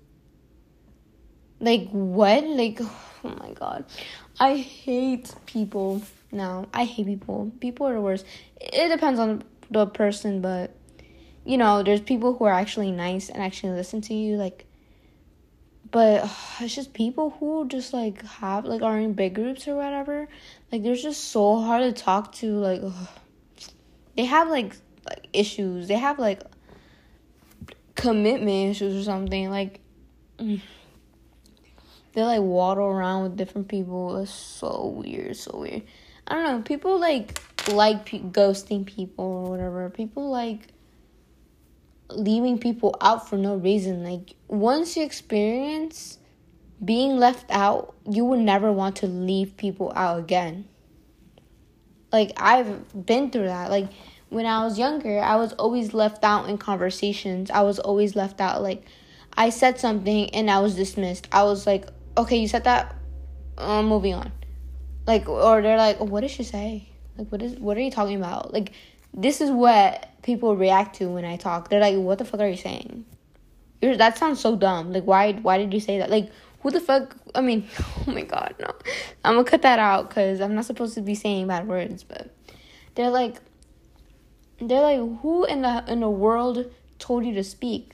Like 1.61 1.89
what? 1.91 2.45
Like 2.45 2.81
oh 3.25 3.37
my 3.41 3.53
god. 3.53 3.85
I 4.39 4.57
hate 4.57 5.35
people 5.47 6.03
now. 6.31 6.67
I 6.73 6.85
hate 6.85 7.07
people. 7.07 7.53
People 7.61 7.87
are 7.87 7.95
the 7.95 8.01
worst. 8.01 8.27
It 8.61 8.89
depends 8.89 9.19
on 9.19 9.43
the 9.71 9.87
person, 9.87 10.41
but 10.41 10.75
you 11.45 11.59
know, 11.59 11.83
there's 11.83 12.01
people 12.01 12.35
who 12.35 12.45
are 12.45 12.53
actually 12.53 12.91
nice 12.93 13.29
and 13.29 13.43
actually 13.43 13.73
listen 13.73 14.01
to 14.03 14.15
you 14.15 14.37
like 14.37 14.67
but 15.95 16.29
it's 16.61 16.75
just 16.75 16.93
people 16.93 17.31
who 17.39 17.67
just 17.69 17.95
like 17.95 18.23
have 18.25 18.67
like 18.67 18.83
are 18.83 18.99
in 18.99 19.15
big 19.15 19.35
groups 19.35 19.67
or 19.69 19.77
whatever. 19.77 20.29
Like 20.71 20.83
they're 20.83 20.97
just 20.97 21.29
so 21.31 21.61
hard 21.61 21.83
to 21.83 21.93
talk 21.93 22.33
to 22.37 22.59
like 22.59 22.81
ugh. 22.83 23.09
they 24.17 24.25
have 24.25 24.49
like 24.51 24.75
like 25.07 25.29
issues. 25.33 25.89
They 25.89 25.95
have 25.95 26.19
like 26.19 26.43
commitment 27.95 28.73
issues 28.73 29.01
or 29.01 29.05
something. 29.05 29.51
Like 29.51 29.81
mm. 30.39 30.61
They 32.15 32.23
like 32.23 32.41
waddle 32.41 32.87
around 32.87 33.25
with 33.25 33.37
different 33.37 33.69
people. 33.69 34.17
It's 34.19 34.31
so 34.31 34.87
weird, 34.97 35.37
so 35.37 35.59
weird. 35.59 35.83
I 36.27 36.35
don't 36.35 36.45
know. 36.45 36.63
People 36.63 36.99
like 36.99 37.41
like 37.73 38.07
pe- 38.07 38.21
ghosting 38.21 38.87
people 38.87 39.25
or 39.25 39.51
whatever. 39.51 39.91
People 39.91 40.31
like 40.31 40.69
leaving 42.11 42.59
people 42.59 42.95
out 43.01 43.29
for 43.29 43.37
no 43.37 43.57
reason. 43.57 44.05
Like 44.05 44.35
once 44.49 44.97
you 44.97 45.05
experience 45.05 46.19
being 46.85 47.17
left 47.17 47.51
out, 47.51 47.95
you 48.09 48.25
would 48.25 48.41
never 48.41 48.73
want 48.73 48.97
to 48.97 49.07
leave 49.07 49.57
people 49.57 49.93
out 49.95 50.19
again. 50.19 50.67
Like 52.13 52.33
I've 52.37 53.07
been 53.07 53.31
through 53.31 53.47
that. 53.47 53.71
Like 53.71 53.89
when 54.35 54.47
I 54.47 54.65
was 54.65 54.79
younger, 54.79 55.21
I 55.21 55.37
was 55.37 55.53
always 55.55 55.95
left 55.95 56.25
out 56.25 56.49
in 56.49 56.59
conversations. 56.59 57.51
I 57.51 57.63
was 57.63 57.79
always 57.79 58.17
left 58.17 58.41
out. 58.41 58.63
Like, 58.63 58.85
I 59.37 59.51
said 59.51 59.79
something 59.79 60.29
and 60.35 60.51
I 60.51 60.59
was 60.59 60.75
dismissed. 60.75 61.29
I 61.31 61.45
was 61.45 61.67
like, 61.67 61.87
okay, 62.17 62.37
you 62.37 62.49
said 62.49 62.65
that. 62.65 62.95
Uh, 63.57 63.83
moving 63.83 64.15
on. 64.15 64.33
Like, 65.07 65.29
or 65.29 65.63
they're 65.63 65.77
like, 65.77 66.01
what 66.01 66.21
did 66.21 66.31
she 66.31 66.43
say? 66.43 66.89
Like, 67.17 67.31
what 67.31 67.43
is? 67.43 67.59
What 67.59 67.77
are 67.77 67.81
you 67.81 67.91
talking 67.91 68.17
about? 68.17 68.53
Like, 68.53 68.73
this 69.13 69.41
is 69.41 69.51
what 69.51 70.09
people 70.23 70.57
react 70.57 70.97
to 70.97 71.09
when 71.09 71.25
I 71.25 71.37
talk. 71.37 71.69
They're 71.69 71.81
like, 71.81 71.97
what 71.97 72.19
the 72.19 72.25
fuck 72.25 72.41
are 72.41 72.49
you 72.49 72.57
saying? 72.57 73.05
You're, 73.81 73.97
that 73.97 74.19
sounds 74.19 74.41
so 74.41 74.57
dumb. 74.57 74.93
Like, 74.93 75.05
why? 75.05 75.33
Why 75.33 75.59
did 75.59 75.73
you 75.73 75.81
say 75.81 75.99
that? 75.99 76.11
Like, 76.11 76.31
who 76.61 76.71
the 76.71 76.81
fuck? 76.81 77.17
I 77.35 77.43
mean, 77.43 77.69
oh 77.79 78.05
my 78.11 78.23
god, 78.23 78.55
no. 78.59 78.71
I'm 79.25 79.35
gonna 79.35 79.45
cut 79.45 79.63
that 79.63 79.79
out 79.79 80.09
because 80.09 80.41
I'm 80.41 80.55
not 80.55 80.65
supposed 80.65 80.95
to 80.95 81.03
be 81.03 81.15
saying 81.15 81.47
bad 81.47 81.69
words. 81.69 82.03
But 82.03 82.35
they're 82.95 83.11
like, 83.11 83.37
they're 84.61 84.81
like, 84.81 85.21
who 85.21 85.45
in 85.45 85.63
the 85.63 85.85
in 85.87 86.01
the 86.01 86.11
world 86.11 86.71
told 86.99 87.25
you 87.25 87.35
to 87.35 87.45
speak? 87.45 87.94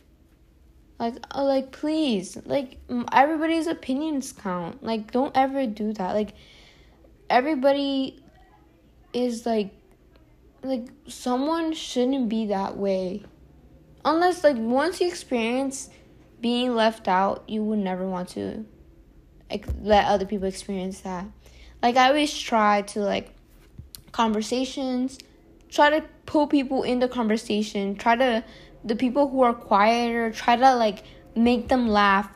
Like, 1.00 1.14
uh, 1.34 1.42
like 1.44 1.72
please, 1.72 2.36
like 2.44 2.76
everybody's 3.10 3.66
opinions 3.66 4.32
count. 4.32 4.84
Like, 4.84 5.10
don't 5.10 5.34
ever 5.34 5.66
do 5.66 5.94
that. 5.94 6.12
Like, 6.12 6.34
everybody 7.30 8.22
is 9.14 9.46
like, 9.46 9.70
like 10.62 10.88
someone 11.08 11.72
shouldn't 11.72 12.28
be 12.28 12.46
that 12.46 12.76
way, 12.76 13.24
unless 14.04 14.44
like 14.44 14.56
once 14.58 15.00
you 15.00 15.08
experience 15.08 15.88
being 16.42 16.74
left 16.74 17.08
out, 17.08 17.48
you 17.48 17.64
would 17.64 17.78
never 17.78 18.06
want 18.06 18.28
to 18.30 18.66
like 19.50 19.66
let 19.80 20.04
other 20.04 20.26
people 20.26 20.48
experience 20.48 21.00
that. 21.00 21.24
Like 21.82 21.96
I 21.96 22.08
always 22.08 22.36
try 22.38 22.82
to 22.82 23.00
like 23.00 23.34
conversations 24.12 25.18
try 25.70 25.88
to 25.88 26.04
pull 26.26 26.46
people 26.48 26.82
in 26.82 26.98
the 26.98 27.06
conversation 27.06 27.94
try 27.94 28.16
to 28.16 28.44
the 28.84 28.96
people 28.96 29.28
who 29.28 29.42
are 29.42 29.54
quieter 29.54 30.30
try 30.30 30.56
to 30.56 30.74
like 30.74 31.02
make 31.36 31.68
them 31.68 31.88
laugh 31.88 32.28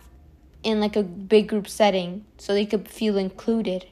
in 0.63 0.81
like 0.81 0.97
a 0.97 1.03
big 1.03 1.49
group 1.49 1.69
setting 1.69 2.25
so 2.39 2.55
they 2.55 2.67
could 2.67 2.89
feel 2.89 3.17
included. 3.17 3.87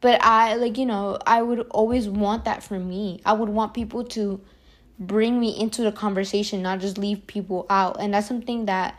But 0.00 0.22
i 0.22 0.54
like 0.54 0.78
you 0.78 0.86
know 0.86 1.18
i 1.26 1.42
would 1.42 1.60
always 1.70 2.08
want 2.08 2.44
that 2.44 2.62
for 2.62 2.78
me. 2.78 3.20
I 3.24 3.32
would 3.32 3.48
want 3.48 3.74
people 3.74 4.04
to 4.04 4.40
bring 4.98 5.38
me 5.38 5.58
into 5.58 5.82
the 5.82 5.92
conversation 5.92 6.62
not 6.62 6.80
just 6.80 6.98
leave 6.98 7.26
people 7.26 7.66
out. 7.70 7.96
And 8.00 8.14
that's 8.14 8.26
something 8.26 8.66
that 8.66 8.98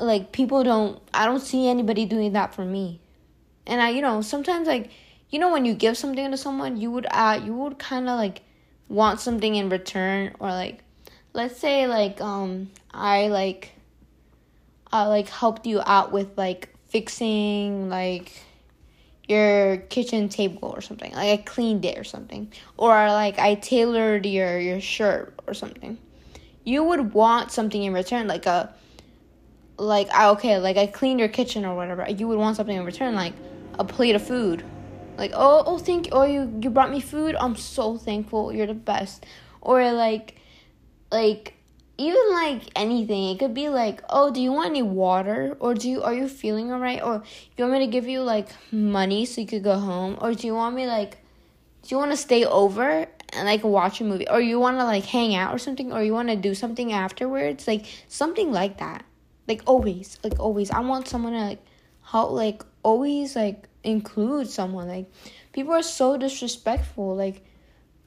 like 0.00 0.32
people 0.32 0.64
don't 0.64 1.00
i 1.12 1.26
don't 1.26 1.40
see 1.40 1.68
anybody 1.68 2.04
doing 2.06 2.32
that 2.32 2.54
for 2.54 2.64
me. 2.64 3.00
And 3.66 3.80
i 3.80 3.90
you 3.90 4.02
know 4.02 4.20
sometimes 4.20 4.66
like 4.66 4.90
you 5.30 5.38
know 5.38 5.50
when 5.50 5.64
you 5.64 5.74
give 5.74 5.96
something 5.96 6.30
to 6.30 6.36
someone 6.36 6.76
you 6.76 6.90
would 6.90 7.06
uh 7.10 7.40
you 7.42 7.54
would 7.54 7.78
kind 7.78 8.08
of 8.08 8.18
like 8.18 8.42
want 8.88 9.20
something 9.20 9.54
in 9.54 9.68
return 9.68 10.34
or 10.38 10.48
like 10.48 10.82
let's 11.32 11.58
say 11.58 11.86
like 11.86 12.20
um 12.20 12.70
I 12.92 13.28
like 13.28 13.72
I 14.92 15.06
like 15.06 15.28
helped 15.28 15.66
you 15.66 15.80
out 15.84 16.12
with 16.12 16.36
like 16.36 16.68
fixing 16.88 17.88
like 17.88 18.32
your 19.28 19.78
kitchen 19.78 20.28
table 20.28 20.68
or 20.74 20.80
something. 20.80 21.12
Like 21.12 21.38
I 21.38 21.42
cleaned 21.42 21.84
it 21.84 21.96
or 21.98 22.04
something. 22.04 22.52
Or 22.76 22.92
like 22.92 23.38
I 23.38 23.54
tailored 23.54 24.26
your 24.26 24.58
your 24.58 24.80
shirt 24.80 25.34
or 25.46 25.54
something. 25.54 25.98
You 26.64 26.84
would 26.84 27.14
want 27.14 27.50
something 27.50 27.82
in 27.82 27.92
return 27.92 28.26
like 28.26 28.46
a 28.46 28.74
like 29.78 30.10
I 30.10 30.28
okay, 30.30 30.58
like 30.58 30.76
I 30.76 30.86
cleaned 30.86 31.20
your 31.20 31.28
kitchen 31.28 31.64
or 31.64 31.74
whatever. 31.74 32.08
You 32.08 32.28
would 32.28 32.38
want 32.38 32.56
something 32.56 32.76
in 32.76 32.84
return 32.84 33.14
like 33.14 33.32
a 33.78 33.84
plate 33.84 34.14
of 34.14 34.26
food 34.26 34.62
like 35.16 35.32
oh 35.34 35.62
oh 35.66 35.78
thank 35.78 36.06
you 36.06 36.12
oh 36.12 36.24
you 36.24 36.58
you 36.62 36.70
brought 36.70 36.90
me 36.90 37.00
food 37.00 37.34
i'm 37.36 37.56
so 37.56 37.96
thankful 37.96 38.52
you're 38.52 38.66
the 38.66 38.74
best 38.74 39.24
or 39.60 39.92
like 39.92 40.36
like 41.12 41.54
even 41.98 42.32
like 42.32 42.62
anything. 42.74 43.34
It 43.34 43.38
could 43.38 43.54
be 43.54 43.68
like, 43.68 44.02
oh, 44.08 44.30
do 44.30 44.40
you 44.40 44.52
want 44.52 44.70
any 44.70 44.82
water? 44.82 45.56
Or 45.60 45.74
do 45.74 45.88
you 45.88 46.02
are 46.02 46.14
you 46.14 46.28
feeling 46.28 46.72
alright? 46.72 47.02
Or 47.02 47.22
you 47.56 47.64
want 47.64 47.78
me 47.78 47.86
to 47.86 47.92
give 47.92 48.08
you 48.08 48.22
like 48.22 48.48
money 48.72 49.26
so 49.26 49.40
you 49.40 49.46
could 49.46 49.62
go 49.62 49.78
home? 49.78 50.18
Or 50.20 50.34
do 50.34 50.46
you 50.46 50.54
want 50.54 50.74
me 50.74 50.86
like 50.86 51.18
do 51.82 51.88
you 51.94 51.98
want 51.98 52.12
to 52.12 52.16
stay 52.16 52.44
over 52.44 53.06
and 53.32 53.46
like 53.46 53.64
watch 53.64 54.00
a 54.00 54.04
movie? 54.04 54.28
Or 54.28 54.40
you 54.40 54.58
want 54.58 54.78
to 54.78 54.84
like 54.84 55.04
hang 55.04 55.34
out 55.34 55.54
or 55.54 55.58
something? 55.58 55.92
Or 55.92 56.02
you 56.02 56.12
want 56.12 56.28
to 56.28 56.36
do 56.36 56.54
something 56.54 56.92
afterwards? 56.92 57.66
Like 57.66 57.86
something 58.08 58.52
like 58.52 58.78
that. 58.78 59.04
Like 59.48 59.62
always, 59.66 60.18
like 60.22 60.38
always. 60.38 60.70
I 60.70 60.80
want 60.80 61.08
someone 61.08 61.32
to 61.32 61.40
like 61.40 61.64
how 62.02 62.28
like 62.28 62.62
always 62.82 63.36
like 63.36 63.68
include 63.82 64.48
someone. 64.48 64.88
Like 64.88 65.10
people 65.52 65.72
are 65.72 65.82
so 65.82 66.16
disrespectful. 66.16 67.16
Like 67.16 67.44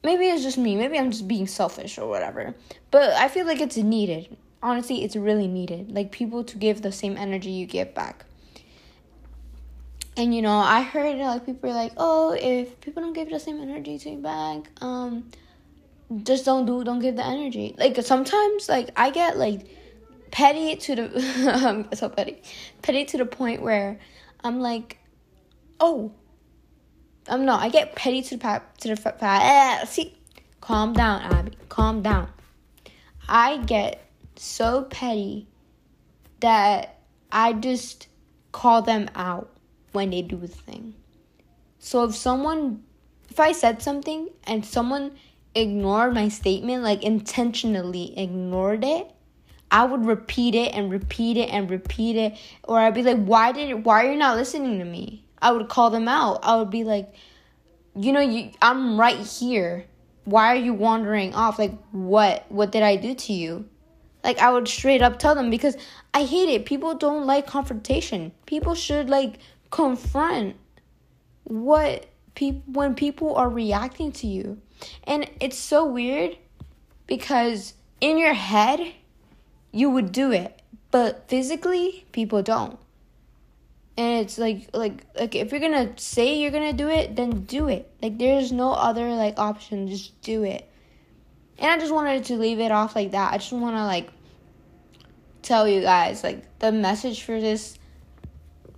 maybe 0.06 0.26
it's 0.26 0.44
just 0.44 0.56
me. 0.56 0.76
Maybe 0.76 0.96
I'm 0.96 1.10
just 1.10 1.26
being 1.26 1.48
selfish 1.48 1.98
or 1.98 2.08
whatever. 2.08 2.54
But 2.92 3.12
I 3.14 3.26
feel 3.28 3.44
like 3.44 3.60
it's 3.60 3.76
needed. 3.76 4.36
Honestly, 4.62 5.02
it's 5.04 5.16
really 5.16 5.48
needed. 5.48 5.90
Like 5.90 6.12
people 6.12 6.44
to 6.44 6.56
give 6.56 6.80
the 6.80 6.92
same 6.92 7.16
energy 7.16 7.50
you 7.50 7.66
give 7.66 7.92
back. 7.92 8.24
And 10.16 10.34
you 10.34 10.42
know, 10.42 10.58
I 10.58 10.82
heard 10.82 11.16
like 11.18 11.44
people 11.44 11.70
are 11.70 11.74
like, 11.74 11.92
"Oh, 11.96 12.32
if 12.32 12.80
people 12.80 13.02
don't 13.02 13.12
give 13.12 13.28
the 13.28 13.40
same 13.40 13.60
energy 13.60 13.98
to 13.98 14.10
you 14.10 14.18
back, 14.18 14.70
um 14.80 15.28
just 16.22 16.44
don't 16.44 16.64
do 16.70 16.84
don't 16.84 17.00
give 17.00 17.16
the 17.16 17.26
energy." 17.26 17.74
Like 17.76 18.00
sometimes 18.02 18.68
like 18.68 18.90
I 18.96 19.10
get 19.10 19.36
like 19.36 19.66
petty 20.30 20.76
to 20.76 20.94
the 21.00 21.88
so 22.00 22.08
petty. 22.08 22.40
Petty 22.80 23.04
to 23.12 23.18
the 23.18 23.26
point 23.26 23.60
where 23.60 23.98
I'm 24.42 24.60
like, 24.60 24.98
"Oh, 25.80 26.12
um, 27.28 27.44
no, 27.44 27.54
I 27.54 27.68
get 27.68 27.94
petty 27.94 28.22
to 28.22 28.36
the 28.36 28.62
to 28.80 28.88
the 28.88 28.96
fact. 28.96 29.22
Eh, 29.22 29.84
see, 29.84 30.14
calm 30.60 30.92
down, 30.92 31.22
Abby. 31.22 31.52
Calm 31.68 32.02
down. 32.02 32.28
I 33.28 33.58
get 33.58 34.04
so 34.36 34.82
petty 34.84 35.46
that 36.40 36.98
I 37.32 37.52
just 37.52 38.08
call 38.52 38.82
them 38.82 39.10
out 39.14 39.50
when 39.92 40.10
they 40.10 40.22
do 40.22 40.36
the 40.36 40.48
thing. 40.48 40.94
So 41.78 42.04
if 42.04 42.14
someone, 42.14 42.84
if 43.28 43.40
I 43.40 43.52
said 43.52 43.82
something 43.82 44.28
and 44.44 44.64
someone 44.64 45.12
ignored 45.54 46.14
my 46.14 46.28
statement, 46.28 46.82
like 46.82 47.02
intentionally 47.02 48.16
ignored 48.18 48.84
it, 48.84 49.10
I 49.70 49.84
would 49.84 50.06
repeat 50.06 50.54
it 50.54 50.74
and 50.74 50.90
repeat 50.90 51.36
it 51.36 51.50
and 51.50 51.68
repeat 51.68 52.16
it, 52.16 52.38
or 52.64 52.78
I'd 52.78 52.94
be 52.94 53.02
like, 53.02 53.24
"Why 53.24 53.52
did? 53.52 53.84
Why 53.84 54.06
are 54.06 54.12
you 54.12 54.18
not 54.18 54.36
listening 54.36 54.78
to 54.78 54.84
me?" 54.84 55.25
I 55.46 55.52
would 55.52 55.68
call 55.68 55.90
them 55.90 56.08
out. 56.08 56.40
I 56.42 56.56
would 56.56 56.70
be 56.70 56.82
like, 56.82 57.14
you 57.94 58.12
know, 58.12 58.18
you 58.18 58.50
I'm 58.60 58.98
right 58.98 59.16
here. 59.16 59.84
Why 60.24 60.48
are 60.48 60.56
you 60.56 60.74
wandering 60.74 61.34
off? 61.34 61.56
Like 61.56 61.72
what 61.92 62.46
what 62.48 62.72
did 62.72 62.82
I 62.82 62.96
do 62.96 63.14
to 63.14 63.32
you? 63.32 63.68
Like 64.24 64.40
I 64.40 64.50
would 64.50 64.66
straight 64.66 65.02
up 65.02 65.20
tell 65.20 65.36
them 65.36 65.48
because 65.48 65.76
I 66.12 66.24
hate 66.24 66.48
it. 66.48 66.66
People 66.66 66.96
don't 66.96 67.26
like 67.26 67.46
confrontation. 67.46 68.32
People 68.46 68.74
should 68.74 69.08
like 69.08 69.38
confront 69.70 70.56
what 71.44 72.06
people 72.34 72.62
when 72.66 72.96
people 72.96 73.36
are 73.36 73.48
reacting 73.48 74.10
to 74.12 74.26
you. 74.26 74.60
And 75.04 75.30
it's 75.38 75.56
so 75.56 75.86
weird 75.86 76.36
because 77.06 77.74
in 78.00 78.18
your 78.18 78.34
head 78.34 78.80
you 79.70 79.90
would 79.90 80.10
do 80.10 80.32
it, 80.32 80.60
but 80.90 81.28
physically 81.28 82.04
people 82.10 82.42
don't 82.42 82.80
and 83.96 84.22
it's 84.24 84.36
like 84.38 84.68
like 84.74 85.06
like 85.18 85.34
if 85.34 85.50
you're 85.50 85.60
gonna 85.60 85.92
say 85.96 86.38
you're 86.38 86.50
gonna 86.50 86.72
do 86.72 86.88
it 86.88 87.16
then 87.16 87.44
do 87.44 87.68
it. 87.68 87.90
Like 88.02 88.18
there's 88.18 88.52
no 88.52 88.72
other 88.72 89.14
like 89.14 89.38
option. 89.38 89.88
Just 89.88 90.20
do 90.20 90.42
it. 90.42 90.70
And 91.58 91.70
i 91.70 91.78
just 91.78 91.92
wanted 91.92 92.24
to 92.24 92.36
leave 92.36 92.60
it 92.60 92.70
off 92.70 92.94
like 92.94 93.12
that. 93.12 93.32
I 93.32 93.38
just 93.38 93.52
want 93.52 93.76
to 93.76 93.84
like 93.84 94.10
tell 95.42 95.66
you 95.66 95.80
guys 95.80 96.22
like 96.22 96.58
the 96.58 96.72
message 96.72 97.22
for 97.22 97.40
this 97.40 97.78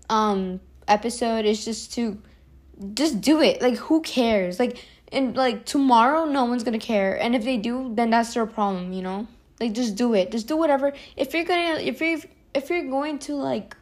um 0.08 0.60
episode 0.86 1.44
is 1.44 1.64
just 1.64 1.94
to 1.94 2.20
just 2.94 3.20
do 3.20 3.40
it. 3.40 3.60
Like 3.60 3.76
who 3.76 4.00
cares? 4.02 4.60
Like 4.60 4.84
and 5.10 5.36
like 5.36 5.64
tomorrow 5.64 6.26
no 6.26 6.44
one's 6.44 6.62
gonna 6.62 6.78
care. 6.78 7.20
And 7.20 7.34
if 7.34 7.42
they 7.42 7.56
do 7.56 7.92
then 7.92 8.10
that's 8.10 8.34
their 8.34 8.46
problem 8.46 8.92
you 8.92 9.02
know? 9.02 9.26
Like 9.58 9.72
just 9.72 9.96
do 9.96 10.14
it. 10.14 10.30
Just 10.30 10.46
do 10.46 10.56
whatever. 10.56 10.92
If 11.16 11.34
you're 11.34 11.44
gonna 11.44 11.80
if 11.80 12.00
you're 12.00 12.20
if 12.54 12.70
you're 12.70 12.88
going 12.88 13.18
to 13.20 13.34
like 13.34 13.76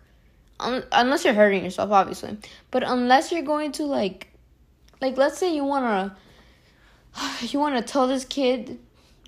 um, 0.58 0.82
unless 0.92 1.24
you're 1.24 1.34
hurting 1.34 1.64
yourself, 1.64 1.90
obviously. 1.90 2.36
But 2.70 2.82
unless 2.82 3.30
you're 3.30 3.42
going 3.42 3.72
to 3.72 3.84
like, 3.84 4.28
like 5.00 5.16
let's 5.16 5.38
say 5.38 5.54
you 5.54 5.64
wanna, 5.64 6.16
you 7.40 7.58
wanna 7.58 7.82
tell 7.82 8.06
this 8.06 8.24
kid 8.24 8.78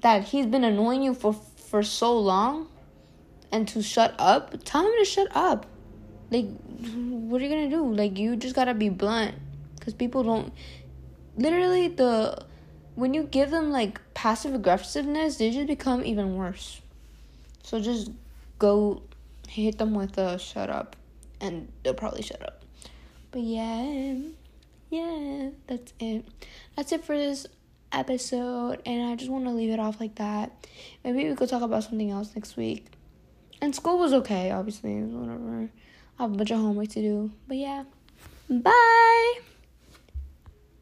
that 0.03 0.25
he's 0.25 0.47
been 0.47 0.65
annoying 0.65 1.03
you 1.03 1.15
for 1.15 1.35
for 1.35 1.83
so 1.83 2.19
long, 2.19 2.69
and 3.53 3.69
to 3.69 3.83
shut 3.83 4.15
up. 4.19 4.55
Tell 4.65 4.87
him 4.87 4.93
to 4.99 5.05
shut 5.05 5.29
up. 5.37 5.67
Like, 6.31 6.47
what 6.59 7.41
are 7.41 7.45
you 7.45 7.51
gonna 7.51 7.69
do? 7.71 7.93
Like, 7.93 8.19
you 8.19 8.37
just 8.37 8.55
gotta 8.55 8.75
be 8.75 8.89
blunt, 8.89 9.35
cause 9.81 9.93
people 9.93 10.23
don't. 10.23 10.53
Literally, 11.37 11.89
the 11.89 12.45
when 12.95 13.13
you 13.13 13.25
give 13.25 13.51
them 13.51 13.71
like 13.71 14.01
passive 14.15 14.55
aggressiveness, 14.55 15.37
they 15.37 15.51
just 15.51 15.67
become 15.67 16.05
even 16.05 16.37
worse. 16.37 16.81
So 17.63 17.81
just 17.81 18.11
go 18.59 19.03
hit 19.47 19.79
them 19.79 19.95
with 19.95 20.17
a 20.17 20.39
shut 20.39 20.71
up 20.71 20.97
and 21.41 21.73
they'll 21.83 21.95
probably 21.95 22.23
shut 22.23 22.43
up. 22.43 22.65
But 23.31 23.43
yeah, 23.43 24.17
yeah, 24.91 25.51
that's 25.67 25.93
it. 26.01 26.27
That's 26.77 26.93
it 26.93 27.05
for 27.05 27.17
this 27.17 27.47
episode, 27.93 28.83
and 28.87 29.11
I 29.11 29.17
just 29.17 29.31
want 29.31 29.45
to 29.45 29.51
leave 29.51 29.71
it 29.71 29.81
off 29.81 30.01
like 30.01 30.17
that. 30.17 30.67
Maybe 31.05 31.29
we 31.29 31.35
could 31.35 31.49
talk 31.49 31.63
about 31.63 31.85
something 31.85 32.11
else 32.11 32.35
next 32.35 32.57
week. 32.57 32.87
And 33.61 33.75
school 33.75 33.99
was 33.99 34.13
okay, 34.13 34.51
obviously, 34.51 35.03
whatever. 35.03 35.69
I 36.19 36.23
have 36.23 36.33
a 36.33 36.37
bunch 36.37 36.51
of 36.51 36.59
homework 36.59 36.89
to 36.91 37.01
do, 37.01 37.31
but 37.47 37.57
yeah. 37.57 37.85
Bye! 38.49 39.41